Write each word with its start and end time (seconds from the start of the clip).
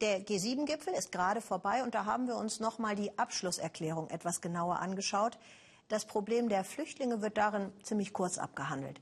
Der 0.00 0.24
G7-Gipfel 0.24 0.94
ist 0.94 1.10
gerade 1.10 1.40
vorbei 1.40 1.82
und 1.82 1.92
da 1.92 2.04
haben 2.04 2.28
wir 2.28 2.36
uns 2.36 2.60
noch 2.60 2.78
mal 2.78 2.94
die 2.94 3.18
Abschlusserklärung 3.18 4.10
etwas 4.10 4.40
genauer 4.40 4.78
angeschaut. 4.78 5.36
Das 5.88 6.04
Problem 6.04 6.48
der 6.48 6.62
Flüchtlinge 6.62 7.20
wird 7.20 7.36
darin 7.36 7.72
ziemlich 7.82 8.12
kurz 8.12 8.38
abgehandelt. 8.38 9.00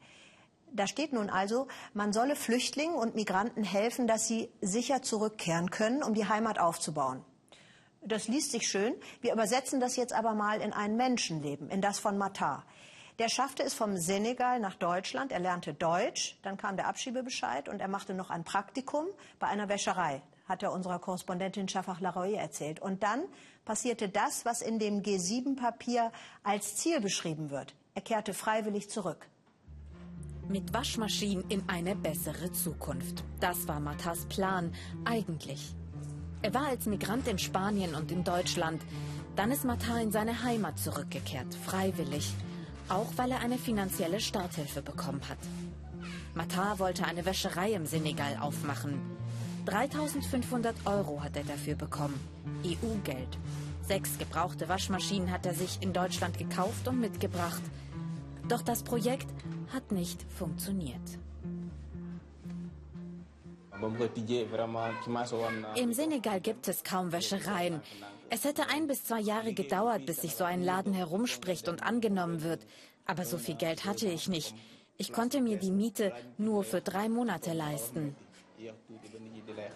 Da 0.72 0.86
steht 0.86 1.12
nun 1.12 1.28
also, 1.28 1.68
man 1.92 2.14
solle 2.14 2.34
Flüchtlingen 2.34 2.96
und 2.96 3.14
Migranten 3.14 3.62
helfen, 3.62 4.06
dass 4.06 4.26
sie 4.26 4.48
sicher 4.62 5.02
zurückkehren 5.02 5.70
können, 5.70 6.02
um 6.02 6.14
die 6.14 6.28
Heimat 6.28 6.58
aufzubauen. 6.58 7.22
Das 8.00 8.26
liest 8.26 8.52
sich 8.52 8.66
schön. 8.66 8.94
Wir 9.20 9.34
übersetzen 9.34 9.80
das 9.80 9.96
jetzt 9.96 10.14
aber 10.14 10.32
mal 10.32 10.62
in 10.62 10.72
ein 10.72 10.96
Menschenleben, 10.96 11.68
in 11.68 11.82
das 11.82 11.98
von 11.98 12.16
Matar. 12.16 12.64
Der 13.18 13.28
schaffte 13.28 13.62
es 13.62 13.74
vom 13.74 13.98
Senegal 13.98 14.60
nach 14.60 14.76
Deutschland. 14.76 15.30
Er 15.30 15.40
lernte 15.40 15.74
Deutsch, 15.74 16.38
dann 16.42 16.56
kam 16.56 16.76
der 16.76 16.88
Abschiebebescheid 16.88 17.68
und 17.68 17.80
er 17.80 17.88
machte 17.88 18.14
noch 18.14 18.30
ein 18.30 18.44
Praktikum 18.44 19.06
bei 19.38 19.46
einer 19.46 19.68
Wäscherei 19.68 20.22
hat 20.46 20.62
er 20.62 20.72
unserer 20.72 20.98
Korrespondentin 20.98 21.68
Shafak 21.68 22.00
Laroye 22.00 22.34
erzählt. 22.34 22.80
Und 22.80 23.02
dann 23.02 23.24
passierte 23.64 24.08
das, 24.08 24.44
was 24.44 24.62
in 24.62 24.78
dem 24.78 25.02
G7-Papier 25.02 26.12
als 26.42 26.76
Ziel 26.76 27.00
beschrieben 27.00 27.50
wird. 27.50 27.74
Er 27.94 28.02
kehrte 28.02 28.34
freiwillig 28.34 28.88
zurück. 28.90 29.28
Mit 30.48 30.72
Waschmaschinen 30.72 31.44
in 31.48 31.68
eine 31.68 31.96
bessere 31.96 32.52
Zukunft. 32.52 33.24
Das 33.40 33.66
war 33.66 33.80
Matas 33.80 34.26
Plan, 34.26 34.72
eigentlich. 35.04 35.74
Er 36.42 36.54
war 36.54 36.66
als 36.66 36.86
Migrant 36.86 37.26
in 37.26 37.38
Spanien 37.38 37.94
und 37.96 38.12
in 38.12 38.22
Deutschland. 38.22 38.80
Dann 39.34 39.50
ist 39.50 39.64
Matar 39.64 40.00
in 40.00 40.12
seine 40.12 40.44
Heimat 40.44 40.78
zurückgekehrt, 40.78 41.52
freiwillig. 41.54 42.32
Auch 42.88 43.08
weil 43.16 43.32
er 43.32 43.40
eine 43.40 43.58
finanzielle 43.58 44.20
Starthilfe 44.20 44.82
bekommen 44.82 45.22
hat. 45.28 45.38
Matar 46.34 46.78
wollte 46.78 47.04
eine 47.04 47.24
Wäscherei 47.24 47.72
im 47.72 47.86
Senegal 47.86 48.36
aufmachen. 48.40 49.00
3500 49.66 50.74
Euro 50.86 51.22
hat 51.22 51.36
er 51.36 51.42
dafür 51.42 51.74
bekommen. 51.74 52.18
EU-Geld. 52.64 53.38
Sechs 53.82 54.16
gebrauchte 54.18 54.68
Waschmaschinen 54.68 55.30
hat 55.30 55.44
er 55.44 55.54
sich 55.54 55.78
in 55.82 55.92
Deutschland 55.92 56.38
gekauft 56.38 56.88
und 56.88 57.00
mitgebracht. 57.00 57.62
Doch 58.48 58.62
das 58.62 58.82
Projekt 58.82 59.26
hat 59.72 59.90
nicht 59.92 60.24
funktioniert. 60.32 61.18
Im 65.74 65.92
Senegal 65.92 66.40
gibt 66.40 66.68
es 66.68 66.82
kaum 66.84 67.12
Wäschereien. 67.12 67.80
Es 68.30 68.44
hätte 68.44 68.68
ein 68.68 68.86
bis 68.86 69.04
zwei 69.04 69.20
Jahre 69.20 69.52
gedauert, 69.52 70.06
bis 70.06 70.22
sich 70.22 70.34
so 70.34 70.44
ein 70.44 70.62
Laden 70.62 70.94
herumspricht 70.94 71.68
und 71.68 71.82
angenommen 71.82 72.42
wird. 72.42 72.66
Aber 73.04 73.24
so 73.24 73.36
viel 73.36 73.56
Geld 73.56 73.84
hatte 73.84 74.06
ich 74.06 74.28
nicht. 74.28 74.54
Ich 74.96 75.12
konnte 75.12 75.40
mir 75.40 75.58
die 75.58 75.70
Miete 75.70 76.12
nur 76.38 76.64
für 76.64 76.80
drei 76.80 77.08
Monate 77.08 77.52
leisten 77.52 78.16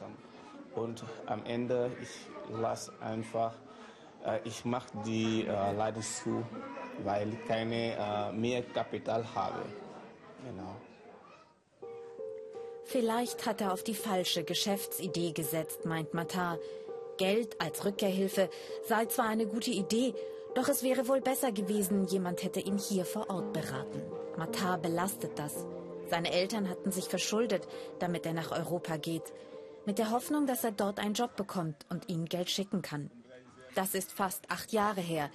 leggen. 0.01 0.31
Und 0.75 1.05
am 1.27 1.45
Ende, 1.45 1.91
ich 2.01 2.11
lasse 2.61 2.93
einfach, 3.01 3.55
äh, 4.25 4.39
ich 4.45 4.65
mache 4.65 4.89
die 5.05 5.47
äh, 5.47 5.73
Laden 5.73 6.03
zu, 6.03 6.45
weil 7.05 7.33
ich 7.33 7.45
keine 7.47 7.97
äh, 7.97 8.33
mehr 8.33 8.63
Kapital 8.63 9.25
habe. 9.35 9.63
Genau. 10.45 10.77
Vielleicht 12.85 13.47
hat 13.47 13.61
er 13.61 13.73
auf 13.73 13.85
die 13.85 13.95
falsche 13.95 14.43
Geschäftsidee 14.45 15.33
gesetzt, 15.33 15.85
meint 15.85 16.15
Matar. 16.15 16.59
Geld 17.19 17.61
als 17.61 17.85
Rückkehrhilfe 17.85 18.49
sei 18.87 19.05
zwar 19.05 19.29
eine 19.29 19.47
gute 19.47 19.71
Idee, 19.71 20.15
doch 20.55 20.69
es 20.69 20.83
wäre 20.83 21.07
wohl 21.07 21.21
besser 21.21 21.53
gewesen, 21.53 22.07
jemand 22.07 22.43
hätte 22.43 22.61
ihn 22.61 22.79
hier 22.79 23.05
vor 23.05 23.29
Ort 23.29 23.53
beraten. 23.53 24.03
Matar 24.39 24.79
belastet 24.79 25.39
das. 25.39 25.67
Seine 26.09 26.33
Eltern 26.33 26.69
hatten 26.69 26.91
sich 26.91 27.05
verschuldet, 27.05 27.69
damit 27.99 28.25
er 28.27 28.33
nach 28.33 28.51
Europa 28.51 28.97
geht 28.97 29.33
mit 29.87 29.99
der 29.99 30.11
Hoffnung, 30.11 30.47
dass 30.47 30.65
er 30.65 30.73
dort 30.73 30.99
einen 30.99 31.15
Job 31.15 31.37
bekommt 31.37 31.87
und 31.89 32.09
ihnen 32.09 32.27
Geld 32.27 32.51
schicken 32.51 32.83
kann. 32.83 33.11
Das 33.75 33.95
ist 33.95 34.13
fast 34.13 34.51
acht 34.51 34.73
Jahre 34.73 35.01
her. 35.01 35.31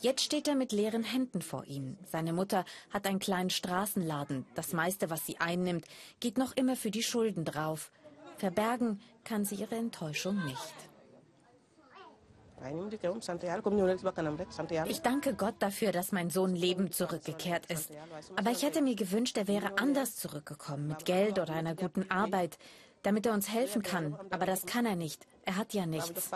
Jetzt 0.00 0.22
steht 0.22 0.46
er 0.46 0.54
mit 0.54 0.70
leeren 0.72 1.02
Händen 1.02 1.42
vor 1.42 1.64
ihnen. 1.64 1.98
Seine 2.04 2.32
Mutter 2.32 2.64
hat 2.90 3.06
einen 3.06 3.18
kleinen 3.18 3.50
Straßenladen. 3.50 4.46
Das 4.54 4.72
meiste, 4.72 5.10
was 5.10 5.26
sie 5.26 5.40
einnimmt, 5.40 5.86
geht 6.20 6.38
noch 6.38 6.56
immer 6.56 6.76
für 6.76 6.90
die 6.90 7.02
Schulden 7.02 7.44
drauf. 7.44 7.90
Verbergen 8.36 9.00
kann 9.24 9.44
sie 9.44 9.56
ihre 9.56 9.74
Enttäuschung 9.74 10.44
nicht. 10.44 10.74
Ich 14.86 15.00
danke 15.00 15.34
Gott 15.34 15.54
dafür, 15.60 15.92
dass 15.92 16.12
mein 16.12 16.30
Sohn 16.30 16.54
lebend 16.54 16.94
zurückgekehrt 16.94 17.66
ist. 17.66 17.90
Aber 18.36 18.50
ich 18.50 18.62
hätte 18.62 18.82
mir 18.82 18.96
gewünscht, 18.96 19.36
er 19.36 19.46
wäre 19.46 19.78
anders 19.78 20.16
zurückgekommen, 20.16 20.88
mit 20.88 21.04
Geld 21.04 21.38
oder 21.38 21.54
einer 21.54 21.74
guten 21.74 22.10
Arbeit 22.10 22.58
damit 23.02 23.26
er 23.26 23.34
uns 23.34 23.48
helfen 23.48 23.82
kann. 23.82 24.16
Aber 24.30 24.46
das 24.46 24.66
kann 24.66 24.86
er 24.86 24.96
nicht. 24.96 25.26
Er 25.44 25.56
hat 25.56 25.74
ja 25.74 25.86
nichts. 25.86 26.30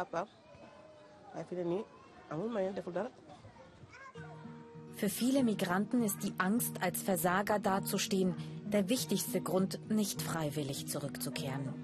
Für 4.94 5.08
viele 5.08 5.42
Migranten 5.42 6.02
ist 6.02 6.22
die 6.22 6.34
Angst, 6.38 6.82
als 6.82 7.02
Versager 7.02 7.58
dazustehen, 7.58 8.34
der 8.64 8.88
wichtigste 8.88 9.40
Grund, 9.40 9.80
nicht 9.90 10.22
freiwillig 10.22 10.88
zurückzukehren. 10.88 11.74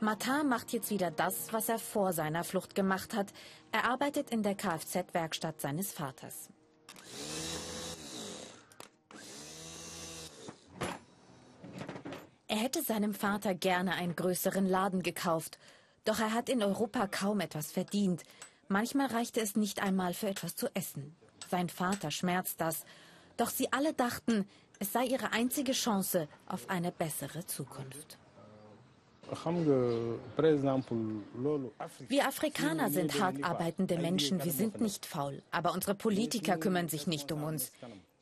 Martin 0.00 0.48
macht 0.48 0.72
jetzt 0.72 0.90
wieder 0.90 1.10
das, 1.10 1.52
was 1.52 1.68
er 1.68 1.78
vor 1.78 2.12
seiner 2.12 2.42
Flucht 2.42 2.74
gemacht 2.74 3.14
hat. 3.14 3.32
Er 3.70 3.84
arbeitet 3.84 4.30
in 4.30 4.42
der 4.42 4.56
Kfz-Werkstatt 4.56 5.60
seines 5.60 5.92
Vaters. 5.92 6.50
Er 12.52 12.58
hätte 12.58 12.82
seinem 12.82 13.14
Vater 13.14 13.54
gerne 13.54 13.94
einen 13.94 14.14
größeren 14.14 14.66
Laden 14.66 15.02
gekauft, 15.02 15.58
doch 16.04 16.20
er 16.20 16.34
hat 16.34 16.50
in 16.50 16.62
Europa 16.62 17.06
kaum 17.06 17.40
etwas 17.40 17.72
verdient. 17.72 18.24
Manchmal 18.68 19.06
reichte 19.06 19.40
es 19.40 19.56
nicht 19.56 19.82
einmal 19.82 20.12
für 20.12 20.28
etwas 20.28 20.54
zu 20.54 20.66
essen. 20.74 21.16
Sein 21.50 21.70
Vater 21.70 22.10
schmerzt 22.10 22.60
das, 22.60 22.84
doch 23.38 23.48
sie 23.48 23.72
alle 23.72 23.94
dachten, 23.94 24.46
es 24.80 24.92
sei 24.92 25.06
ihre 25.06 25.32
einzige 25.32 25.72
Chance 25.72 26.28
auf 26.46 26.68
eine 26.68 26.92
bessere 26.92 27.46
Zukunft. 27.46 28.18
Wir 32.08 32.28
Afrikaner 32.28 32.90
sind 32.90 33.18
hart 33.18 33.42
arbeitende 33.42 33.96
Menschen, 33.96 34.44
wir 34.44 34.52
sind 34.52 34.78
nicht 34.82 35.06
faul, 35.06 35.42
aber 35.52 35.72
unsere 35.72 35.94
Politiker 35.94 36.58
kümmern 36.58 36.90
sich 36.90 37.06
nicht 37.06 37.32
um 37.32 37.44
uns. 37.44 37.72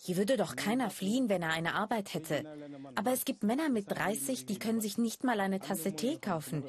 Hier 0.03 0.17
würde 0.17 0.39
doch 0.39 0.57
keiner 0.57 0.89
fliehen, 0.89 1.29
wenn 1.29 1.43
er 1.43 1.51
eine 1.51 1.75
Arbeit 1.75 2.15
hätte. 2.15 2.45
Aber 2.95 3.13
es 3.13 3.27
gibt 3.27 3.43
Männer 3.43 3.69
mit 3.69 3.91
30, 3.91 4.47
die 4.47 4.59
können 4.59 4.81
sich 4.81 4.97
nicht 4.97 5.25
mal 5.25 5.41
eine 5.41 5.61
Tasse 5.61 5.95
Tee 5.95 6.17
kaufen. 6.17 6.65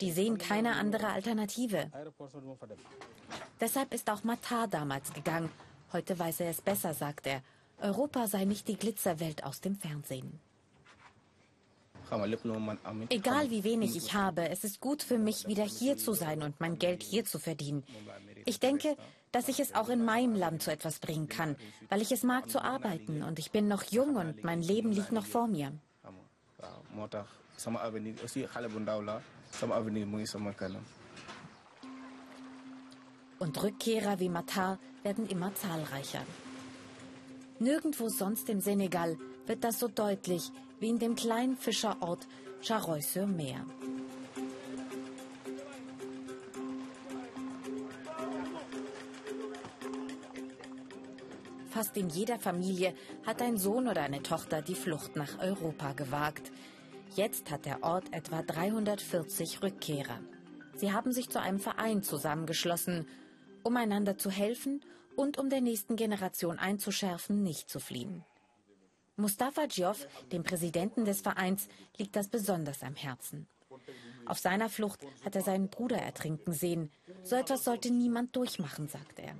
Die 0.00 0.12
sehen 0.12 0.38
keine 0.38 0.76
andere 0.76 1.08
Alternative. 1.08 1.90
Deshalb 3.60 3.92
ist 3.92 4.08
auch 4.08 4.22
Matar 4.22 4.68
damals 4.68 5.12
gegangen. 5.12 5.50
Heute 5.92 6.16
weiß 6.16 6.40
er 6.40 6.50
es 6.50 6.62
besser, 6.62 6.94
sagt 6.94 7.26
er. 7.26 7.42
Europa 7.80 8.28
sei 8.28 8.44
nicht 8.44 8.68
die 8.68 8.76
Glitzerwelt 8.76 9.42
aus 9.42 9.60
dem 9.60 9.74
Fernsehen. 9.74 10.38
Egal 13.08 13.50
wie 13.50 13.64
wenig 13.64 13.96
ich 13.96 14.14
habe, 14.14 14.48
es 14.48 14.62
ist 14.62 14.80
gut 14.80 15.02
für 15.02 15.18
mich, 15.18 15.48
wieder 15.48 15.64
hier 15.64 15.96
zu 15.96 16.12
sein 16.12 16.44
und 16.44 16.60
mein 16.60 16.78
Geld 16.78 17.02
hier 17.02 17.24
zu 17.24 17.40
verdienen. 17.40 17.82
Ich 18.44 18.60
denke, 18.60 18.96
dass 19.32 19.48
ich 19.48 19.60
es 19.60 19.74
auch 19.74 19.88
in 19.88 20.04
meinem 20.04 20.34
Land 20.34 20.62
zu 20.62 20.70
etwas 20.70 20.98
bringen 20.98 21.28
kann, 21.28 21.56
weil 21.88 22.02
ich 22.02 22.12
es 22.12 22.22
mag 22.22 22.48
zu 22.50 22.62
arbeiten 22.62 23.22
und 23.22 23.38
ich 23.38 23.50
bin 23.50 23.68
noch 23.68 23.84
jung 23.84 24.16
und 24.16 24.44
mein 24.44 24.62
Leben 24.62 24.92
liegt 24.92 25.12
noch 25.12 25.26
vor 25.26 25.46
mir. 25.46 25.72
Und 33.38 33.62
Rückkehrer 33.62 34.18
wie 34.18 34.28
Matar 34.28 34.78
werden 35.02 35.26
immer 35.28 35.54
zahlreicher. 35.54 36.22
Nirgendwo 37.58 38.08
sonst 38.08 38.48
im 38.48 38.60
Senegal 38.60 39.16
wird 39.46 39.64
das 39.64 39.78
so 39.78 39.88
deutlich 39.88 40.50
wie 40.80 40.88
in 40.88 40.98
dem 40.98 41.14
kleinen 41.14 41.56
Fischerort 41.56 42.26
Charoy-sur-Mer. 42.62 43.64
Fast 51.76 51.98
in 51.98 52.08
jeder 52.08 52.38
Familie 52.38 52.94
hat 53.26 53.42
ein 53.42 53.58
Sohn 53.58 53.86
oder 53.86 54.00
eine 54.00 54.22
Tochter 54.22 54.62
die 54.62 54.74
Flucht 54.74 55.14
nach 55.14 55.38
Europa 55.40 55.92
gewagt. 55.92 56.50
Jetzt 57.14 57.50
hat 57.50 57.66
der 57.66 57.82
Ort 57.82 58.14
etwa 58.14 58.40
340 58.40 59.62
Rückkehrer. 59.62 60.18
Sie 60.74 60.94
haben 60.94 61.12
sich 61.12 61.28
zu 61.28 61.38
einem 61.38 61.60
Verein 61.60 62.02
zusammengeschlossen, 62.02 63.06
um 63.62 63.76
einander 63.76 64.16
zu 64.16 64.30
helfen 64.30 64.82
und 65.16 65.36
um 65.36 65.50
der 65.50 65.60
nächsten 65.60 65.96
Generation 65.96 66.58
einzuschärfen, 66.58 67.42
nicht 67.42 67.68
zu 67.68 67.78
fliehen. 67.78 68.24
Mustafa 69.16 69.66
Diouf, 69.66 70.08
dem 70.32 70.44
Präsidenten 70.44 71.04
des 71.04 71.20
Vereins, 71.20 71.68
liegt 71.98 72.16
das 72.16 72.28
besonders 72.28 72.82
am 72.82 72.94
Herzen. 72.94 73.48
Auf 74.24 74.38
seiner 74.38 74.70
Flucht 74.70 75.00
hat 75.26 75.36
er 75.36 75.42
seinen 75.42 75.68
Bruder 75.68 75.98
ertrinken 75.98 76.54
sehen. 76.54 76.90
So 77.22 77.36
etwas 77.36 77.64
sollte 77.64 77.90
niemand 77.90 78.34
durchmachen, 78.34 78.88
sagt 78.88 79.18
er. 79.18 79.36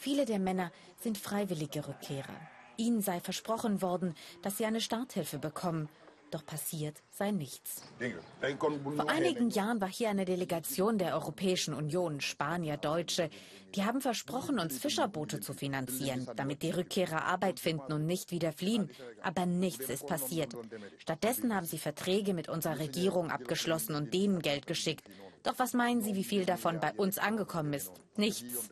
Viele 0.00 0.24
der 0.24 0.38
Männer 0.38 0.72
sind 0.98 1.18
freiwillige 1.18 1.86
Rückkehrer. 1.86 2.40
Ihnen 2.78 3.02
sei 3.02 3.20
versprochen 3.20 3.82
worden, 3.82 4.14
dass 4.40 4.56
sie 4.56 4.64
eine 4.64 4.80
Starthilfe 4.80 5.38
bekommen. 5.38 5.90
doch 6.30 6.46
passiert 6.46 7.02
sei 7.10 7.32
nichts. 7.32 7.82
Vor 7.98 9.10
einigen 9.10 9.50
Jahren 9.50 9.80
war 9.82 9.90
hier 9.90 10.08
eine 10.08 10.24
Delegation 10.24 10.96
der 10.96 11.14
Europäischen 11.14 11.74
Union, 11.74 12.22
Spanier, 12.22 12.78
Deutsche. 12.78 13.28
Die 13.74 13.84
haben 13.84 14.00
versprochen, 14.00 14.58
uns 14.58 14.78
Fischerboote 14.78 15.40
zu 15.40 15.52
finanzieren, 15.52 16.26
damit 16.36 16.62
die 16.62 16.70
Rückkehrer 16.70 17.24
Arbeit 17.24 17.60
finden 17.60 17.92
und 17.92 18.06
nicht 18.06 18.30
wieder 18.30 18.52
fliehen. 18.52 18.88
Aber 19.22 19.44
nichts 19.44 19.90
ist 19.90 20.06
passiert. 20.06 20.56
Stattdessen 20.96 21.54
haben 21.54 21.66
sie 21.66 21.78
Verträge 21.78 22.32
mit 22.32 22.48
unserer 22.48 22.78
Regierung 22.78 23.30
abgeschlossen 23.30 23.94
und 23.96 24.14
denen 24.14 24.40
Geld 24.40 24.66
geschickt. 24.66 25.04
Doch 25.42 25.58
was 25.58 25.72
meinen 25.72 26.02
Sie, 26.02 26.14
wie 26.14 26.24
viel 26.24 26.44
davon 26.44 26.80
bei 26.80 26.92
uns 26.92 27.18
angekommen 27.18 27.72
ist? 27.72 27.92
Nichts. 28.16 28.70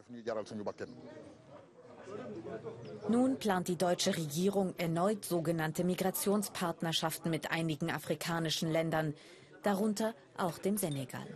Nun 3.09 3.39
plant 3.39 3.69
die 3.69 3.77
deutsche 3.77 4.17
Regierung 4.17 4.75
erneut 4.77 5.25
sogenannte 5.25 5.85
Migrationspartnerschaften 5.85 7.31
mit 7.31 7.51
einigen 7.51 7.91
afrikanischen 7.91 8.71
Ländern, 8.71 9.15
darunter 9.63 10.15
auch 10.37 10.59
dem 10.59 10.77
Senegal. 10.77 11.27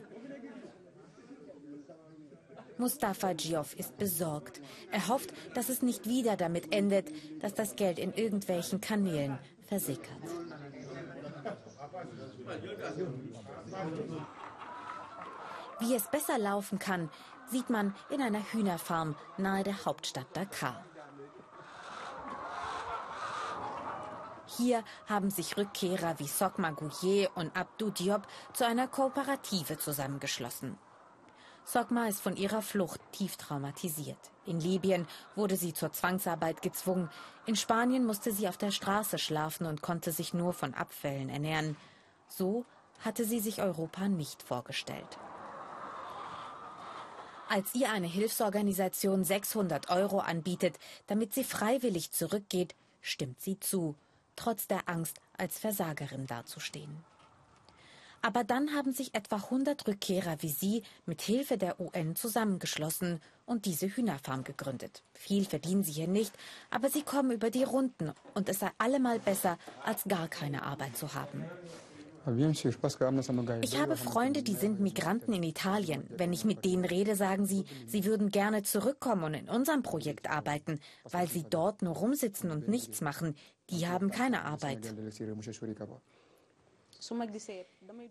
Mustafa 2.78 3.34
Diouf 3.34 3.78
ist 3.78 3.96
besorgt. 3.96 4.60
Er 4.90 5.08
hofft, 5.08 5.32
dass 5.54 5.68
es 5.68 5.82
nicht 5.82 6.08
wieder 6.08 6.36
damit 6.36 6.74
endet, 6.74 7.12
dass 7.40 7.54
das 7.54 7.76
Geld 7.76 7.98
in 7.98 8.12
irgendwelchen 8.12 8.80
Kanälen 8.80 9.38
versickert. 9.66 10.22
Wie 15.80 15.94
es 15.94 16.10
besser 16.10 16.38
laufen 16.38 16.78
kann, 16.78 17.08
sieht 17.50 17.70
man 17.70 17.94
in 18.10 18.20
einer 18.20 18.42
Hühnerfarm 18.52 19.16
nahe 19.36 19.62
der 19.62 19.84
Hauptstadt 19.84 20.26
Dakar. 20.34 20.84
Hier 24.56 24.84
haben 25.06 25.30
sich 25.30 25.56
Rückkehrer 25.56 26.18
wie 26.18 26.26
Sokma 26.26 26.70
Gouye 26.70 27.28
und 27.34 27.56
Abdou 27.56 27.90
Diop 27.90 28.26
zu 28.52 28.66
einer 28.66 28.86
Kooperative 28.86 29.78
zusammengeschlossen. 29.78 30.76
Sokma 31.64 32.08
ist 32.08 32.20
von 32.20 32.36
ihrer 32.36 32.60
Flucht 32.60 33.00
tief 33.12 33.36
traumatisiert. 33.36 34.18
In 34.44 34.60
Libyen 34.60 35.06
wurde 35.36 35.56
sie 35.56 35.72
zur 35.72 35.92
Zwangsarbeit 35.92 36.60
gezwungen. 36.60 37.08
In 37.46 37.56
Spanien 37.56 38.04
musste 38.04 38.32
sie 38.32 38.48
auf 38.48 38.56
der 38.56 38.72
Straße 38.72 39.18
schlafen 39.18 39.66
und 39.66 39.80
konnte 39.80 40.12
sich 40.12 40.34
nur 40.34 40.52
von 40.52 40.74
Abfällen 40.74 41.28
ernähren. 41.28 41.76
So 42.28 42.64
hatte 43.00 43.24
sie 43.24 43.40
sich 43.40 43.62
Europa 43.62 44.08
nicht 44.08 44.42
vorgestellt. 44.42 45.18
Als 47.48 47.74
ihr 47.74 47.90
eine 47.90 48.06
Hilfsorganisation 48.06 49.24
600 49.24 49.90
Euro 49.90 50.18
anbietet, 50.18 50.78
damit 51.06 51.32
sie 51.32 51.44
freiwillig 51.44 52.10
zurückgeht, 52.10 52.74
stimmt 53.00 53.40
sie 53.40 53.60
zu 53.60 53.94
trotz 54.36 54.66
der 54.66 54.88
Angst, 54.88 55.20
als 55.36 55.58
Versagerin 55.58 56.26
dazustehen. 56.26 57.04
Aber 58.24 58.44
dann 58.44 58.72
haben 58.74 58.92
sich 58.92 59.14
etwa 59.14 59.36
100 59.36 59.88
Rückkehrer 59.88 60.36
wie 60.40 60.48
sie 60.48 60.84
mit 61.06 61.22
Hilfe 61.22 61.58
der 61.58 61.80
UN 61.80 62.14
zusammengeschlossen 62.14 63.20
und 63.46 63.66
diese 63.66 63.88
Hühnerfarm 63.88 64.44
gegründet. 64.44 65.02
Viel 65.12 65.44
verdienen 65.44 65.82
sie 65.82 65.92
hier 65.92 66.06
nicht, 66.06 66.32
aber 66.70 66.88
sie 66.88 67.02
kommen 67.02 67.32
über 67.32 67.50
die 67.50 67.64
Runden 67.64 68.12
und 68.34 68.48
es 68.48 68.60
sei 68.60 68.70
allemal 68.78 69.18
besser, 69.18 69.58
als 69.84 70.04
gar 70.04 70.28
keine 70.28 70.62
Arbeit 70.62 70.96
zu 70.96 71.14
haben. 71.14 71.44
Ich 73.62 73.80
habe 73.80 73.96
Freunde, 73.96 74.42
die 74.42 74.54
sind 74.54 74.80
Migranten 74.80 75.32
in 75.32 75.42
Italien. 75.42 76.04
Wenn 76.16 76.32
ich 76.32 76.44
mit 76.44 76.64
denen 76.64 76.84
rede, 76.84 77.16
sagen 77.16 77.46
sie, 77.46 77.64
sie 77.86 78.04
würden 78.04 78.30
gerne 78.30 78.62
zurückkommen 78.62 79.24
und 79.24 79.34
in 79.34 79.48
unserem 79.48 79.82
Projekt 79.82 80.30
arbeiten, 80.30 80.78
weil 81.10 81.28
sie 81.28 81.44
dort 81.48 81.82
nur 81.82 81.96
rumsitzen 81.96 82.50
und 82.50 82.68
nichts 82.68 83.00
machen. 83.00 83.34
Die 83.70 83.86
haben 83.88 84.10
keine 84.10 84.44
Arbeit. 84.44 84.94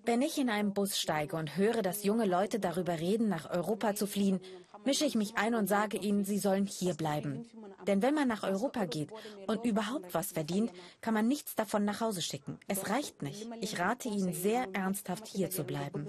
Wenn 0.05 0.21
ich 0.21 0.37
in 0.37 0.49
einen 0.49 0.73
Bus 0.73 0.99
steige 0.99 1.35
und 1.37 1.55
höre, 1.55 1.81
dass 1.81 2.03
junge 2.03 2.25
Leute 2.25 2.59
darüber 2.59 2.99
reden, 2.99 3.29
nach 3.29 3.49
Europa 3.49 3.95
zu 3.95 4.05
fliehen, 4.05 4.39
mische 4.83 5.05
ich 5.05 5.15
mich 5.15 5.37
ein 5.37 5.55
und 5.55 5.67
sage 5.67 5.97
ihnen, 5.97 6.25
sie 6.25 6.39
sollen 6.39 6.65
hier 6.65 6.93
bleiben. 6.95 7.45
Denn 7.87 8.01
wenn 8.01 8.13
man 8.13 8.27
nach 8.27 8.43
Europa 8.43 8.85
geht 8.85 9.09
und 9.47 9.63
überhaupt 9.65 10.13
was 10.13 10.31
verdient, 10.31 10.71
kann 11.01 11.13
man 11.13 11.27
nichts 11.27 11.55
davon 11.55 11.85
nach 11.85 12.01
Hause 12.01 12.21
schicken. 12.21 12.59
Es 12.67 12.89
reicht 12.89 13.21
nicht. 13.21 13.47
Ich 13.61 13.79
rate 13.79 14.09
Ihnen 14.09 14.33
sehr 14.33 14.67
ernsthaft 14.73 15.27
hier 15.27 15.49
zu 15.49 15.63
bleiben. 15.63 16.07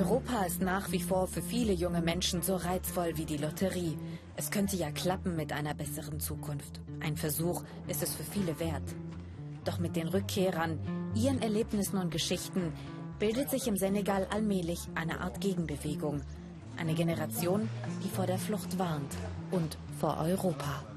Europa 0.00 0.44
ist 0.46 0.62
nach 0.62 0.90
wie 0.92 1.00
vor 1.00 1.26
für 1.26 1.42
viele 1.42 1.74
junge 1.74 2.00
Menschen 2.00 2.40
so 2.40 2.56
reizvoll 2.56 3.18
wie 3.18 3.26
die 3.26 3.36
Lotterie. 3.36 3.98
Es 4.34 4.50
könnte 4.50 4.74
ja 4.74 4.90
klappen 4.90 5.36
mit 5.36 5.52
einer 5.52 5.74
besseren 5.74 6.20
Zukunft. 6.20 6.80
Ein 7.00 7.18
Versuch 7.18 7.62
ist 7.86 8.02
es 8.02 8.14
für 8.14 8.22
viele 8.22 8.58
wert. 8.58 8.94
Doch 9.66 9.78
mit 9.78 9.96
den 9.96 10.08
Rückkehrern, 10.08 10.78
ihren 11.14 11.42
Erlebnissen 11.42 11.98
und 11.98 12.10
Geschichten 12.10 12.72
bildet 13.18 13.50
sich 13.50 13.68
im 13.68 13.76
Senegal 13.76 14.26
allmählich 14.30 14.80
eine 14.94 15.20
Art 15.20 15.38
Gegenbewegung. 15.42 16.22
Eine 16.78 16.94
Generation, 16.94 17.68
die 18.02 18.08
vor 18.08 18.24
der 18.24 18.38
Flucht 18.38 18.78
warnt 18.78 19.14
und 19.50 19.76
vor 19.98 20.16
Europa. 20.16 20.89